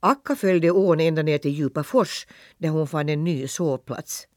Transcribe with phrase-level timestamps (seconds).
[0.00, 2.26] Akka följde ån ända ner till djupa fors
[2.58, 4.28] där hon fann en ny sovplats.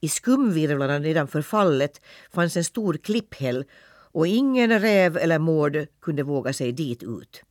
[0.00, 2.00] I skumvirvlarna nedanför fallet
[2.30, 3.64] fanns en stor klipphäll
[4.12, 7.42] och ingen räv eller mård kunde våga sig dit ut.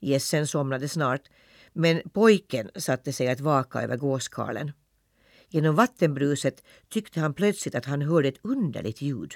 [0.00, 1.22] Gässen somnade snart
[1.72, 4.72] men pojken satte sig att vaka över gåskarlen.
[5.48, 9.34] Genom vattenbruset tyckte han plötsligt att han hörde ett underligt ljud.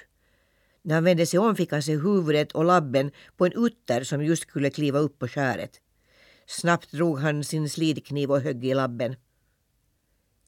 [0.81, 4.23] När han vände sig om fick han se huvudet och labben på en utter som
[4.23, 5.81] just skulle kliva upp på skäret.
[6.49, 9.15] Snabbt drog han sin slidkniv och högg i labben.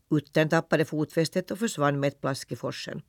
[0.10, 3.02] Uttern tappade fotfästet och försvann med ett plask i forsen.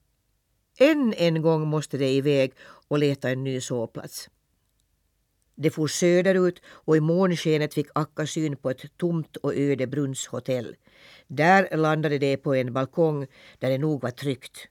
[0.79, 2.53] Än en gång måste de iväg
[2.89, 4.31] och leta en ny sovplats.
[5.55, 10.77] De for söderut och i månskenet fick Akka syn på ett tomt och öde brunnshotell.
[11.27, 13.27] Där landade de på en balkong
[13.59, 14.69] där det nog var tryggt.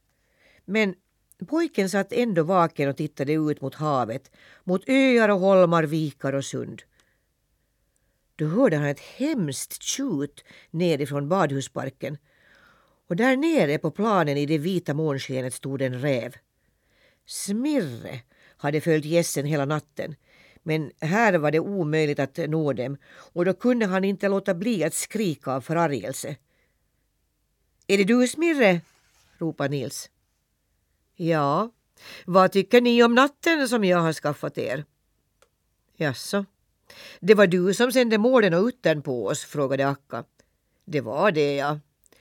[0.65, 0.95] Men
[1.47, 4.31] pojken satt ändå vaken och tittade ut mot havet,
[4.63, 6.81] mot öar och holmar, vikar och sund.
[8.41, 12.17] Då hörde han ett hemskt tjut nerifrån badhusparken
[13.07, 16.35] och där nere på planen i det vita månskenet stod en räv.
[17.25, 18.21] Smirre
[18.57, 20.15] hade följt gässen hela natten
[20.63, 24.83] men här var det omöjligt att nå dem och då kunde han inte låta bli
[24.83, 26.35] att skrika av förargelse.
[27.87, 28.81] Är det du Smirre?
[29.37, 30.09] ropade Nils.
[31.15, 31.71] Ja,
[32.25, 34.85] vad tycker ni om natten som jag har skaffat er?
[35.95, 36.45] Jaså,
[37.19, 40.23] det var du som sände mården och uttern på oss, frågade Akka.
[40.85, 41.79] Det var det, ja.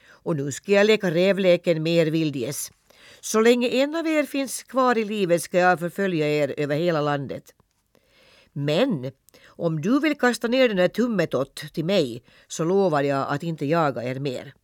[0.08, 2.72] Och nu ska jag leka rävleken med er vildgäss.
[3.20, 7.00] Så länge en av er finns kvar i livet ska jag förfölja er över hela
[7.00, 7.54] landet.
[8.52, 9.12] Men
[9.46, 13.66] om du vill kasta ner den där tummetott till mig så lovar jag att inte
[13.66, 14.54] jaga er mer.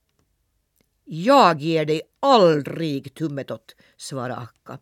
[1.05, 4.79] Jag ger dig aldrig tummetott, svarade Akka.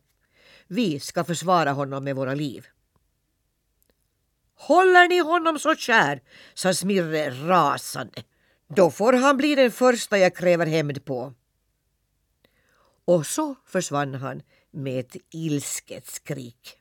[0.67, 2.67] Vi ska försvara honom med våra liv.
[4.55, 6.23] Håller ni honom så kär,
[6.55, 8.23] sa Smirre rasande.
[8.69, 11.35] Då får han bli den första jag kräver hämnd på.
[13.05, 16.79] Och så försvann han med ett ilsket skrik.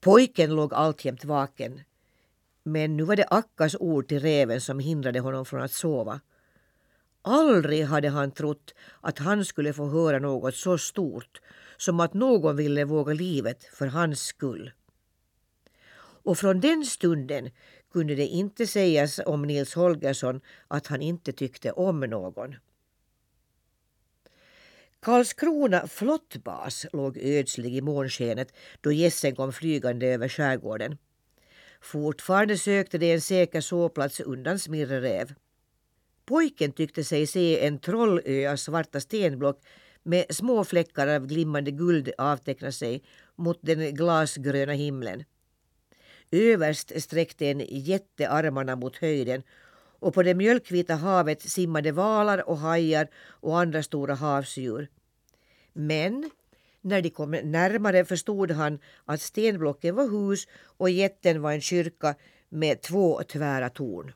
[0.00, 1.80] Pojken låg alltjämt vaken.
[2.62, 6.20] Men nu var det Akkas ord till räven som hindrade honom från att sova.
[7.22, 11.40] Aldrig hade han trott att han skulle få höra något så stort
[11.76, 14.72] som att någon ville våga livet för hans skull.
[16.26, 17.50] Och från den stunden
[17.92, 22.54] kunde det inte sägas om Nils Holgersson att han inte tyckte om någon.
[25.00, 30.98] Karlskrona flottbas låg ödslig i månskenet då gässen kom flygande över skärgården.
[31.80, 35.34] Fortfarande sökte de en säker sovplats undan Smirre räv.
[36.24, 39.60] Pojken tyckte sig se en trollö av svarta stenblock
[40.02, 43.02] med små fläckar av glimmande guld avteckna sig
[43.36, 45.24] mot den glasgröna himlen.
[46.30, 49.42] Överst sträckte en jätte armarna mot höjden
[49.98, 54.88] och på det mjölkvita havet simmade valar och hajar och andra stora havsdjur.
[55.72, 56.30] Men
[56.80, 62.14] när de kom närmare förstod han att stenblocken var hus och jätten var en kyrka
[62.48, 64.12] med två tvära torn.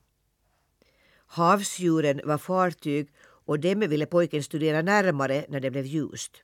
[1.27, 3.09] Havsdjuren var fartyg
[3.47, 6.43] och dem ville pojken studera närmare när det blev ljust.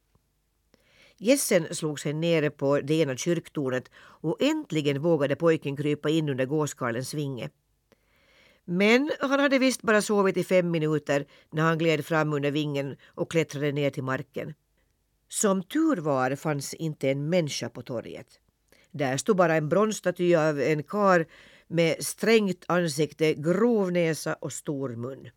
[1.18, 6.46] Gässen slog sig nere på det ena kyrktornet och äntligen vågade pojken krypa in under
[6.46, 7.50] gåskarlens vinge.
[8.64, 12.96] Men han hade visst bara sovit i fem minuter när han gled fram under vingen
[13.06, 14.54] och klättrade ner till marken.
[15.28, 18.40] Som tur var fanns inte en människa på torget.
[18.90, 21.26] Där stod bara en bronsstaty av en kar
[21.66, 25.30] med strängt ansikte, grov näsa och stor mun.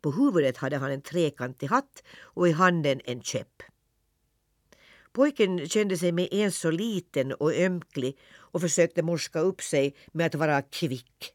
[0.00, 3.62] På huvudet hade han en trekantig hatt och i handen en käpp.
[5.18, 10.26] Pojken kände sig med en så liten och ömklig och försökte morska upp sig med
[10.26, 11.32] att vara kvick.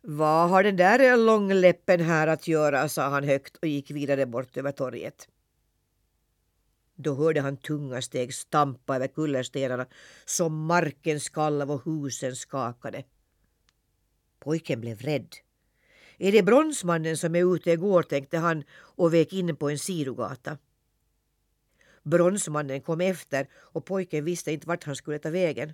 [0.00, 4.56] Vad har den där långläppen här att göra, sa han högt och gick vidare bort
[4.56, 5.28] över torget.
[6.94, 9.86] Då hörde han tunga steg stampa över kullerstenarna
[10.24, 13.04] som marken skalv och husen skakade.
[14.38, 15.34] Pojken blev rädd.
[16.18, 20.58] Är det bronsmannen som är ute igår, tänkte han och vek in på en sidogata.
[22.02, 25.72] Bronsmannen kom efter och pojken visste inte vart han skulle ta vägen.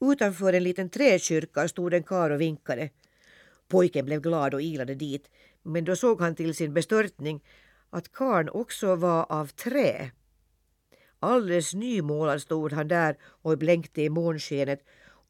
[0.00, 2.90] Utanför en liten träkyrka stod en kar och vinkade.
[3.68, 5.30] Pojken blev glad och ilade dit
[5.62, 7.44] men då såg han till sin bestörtning
[7.90, 10.10] att karn också var av trä.
[11.18, 14.84] Alldeles nymålad stod han där och blänkte i månskenet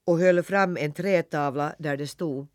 [0.04, 2.46] och höll fram en trätavla där det stod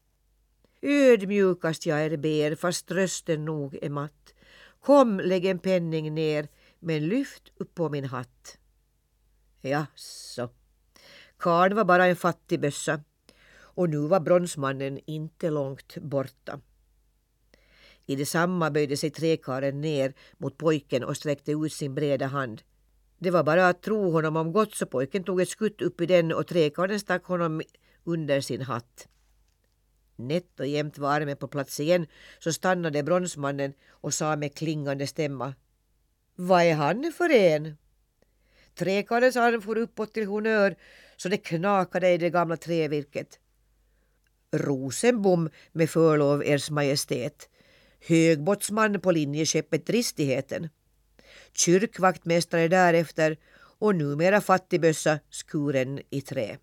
[0.81, 4.34] Ödmjukast jag er ber fast rösten nog är matt.
[4.80, 6.48] Kom, lägg en penning ner
[6.81, 8.57] men lyft upp på min hatt.
[9.62, 10.50] Jaså.
[11.38, 13.04] karln var bara en fattig bössa
[13.54, 16.60] och nu var bronsmannen inte långt borta.
[18.06, 22.62] I detsamma böjde sig trekaren ner mot pojken och sträckte ut sin breda hand.
[23.18, 26.06] Det var bara att tro honom om gott så pojken tog ett skutt upp i
[26.06, 27.62] den och trekaren stack honom
[28.04, 29.07] under sin hatt.
[30.16, 32.07] Nätt och jämnt var armen på plats igen
[32.39, 35.54] så stannade bronsmannen och sa med klingande stämma.
[36.36, 37.78] Vad är han för en?
[38.75, 40.75] Träkarlens arm for uppåt till honör
[41.18, 43.39] så det knakade i det gamla trävirket.
[44.51, 47.50] Rosenbom med förlov, Ers Majestät.
[48.07, 50.69] Högbåtsman på linjeskeppet Dristigheten.
[51.54, 53.38] Kyrkvaktmästare därefter
[53.80, 56.57] och numera fattigbössa skuren i trä.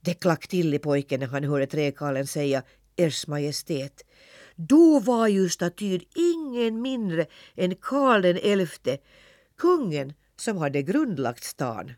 [0.00, 2.62] Det klack till i pojken när han hörde träkarlen säga
[2.96, 4.04] Ers Majestät.
[4.68, 7.26] Då var ju statyn ingen mindre
[7.56, 8.98] än Karl den elfte,
[9.58, 11.92] kungen som hade grundlagt stan.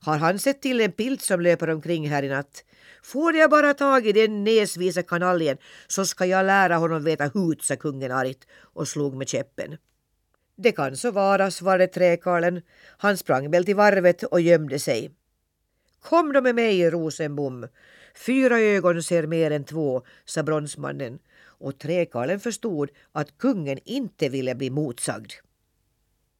[0.00, 2.64] Har han sett till en pilt som löper omkring här i natt?
[3.02, 5.56] Får jag bara tag i den näsvisa kanaljen
[5.86, 9.76] så ska jag lära honom veta hut, sa kungen argt och slog med käppen.
[10.56, 12.62] Det kan så vara, svarade träkarlen.
[12.98, 15.10] Han sprang väl till varvet och gömde sig.
[16.00, 17.66] Kom då med mig, Rosenbom.
[18.14, 24.54] Fyra ögon ser mer än två, sa bronsmannen och träkarlen förstod att kungen inte ville
[24.54, 25.32] bli motsagd.